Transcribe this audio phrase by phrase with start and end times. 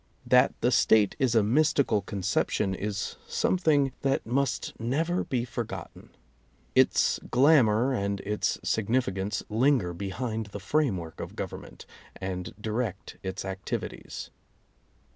[0.25, 6.09] That the State is a mystical conception is something that [Ho] must never be forgotten.
[6.73, 11.85] Its glamor and its sig nificance linger behind the framework of Gov ernment
[12.15, 14.31] and direct its activities.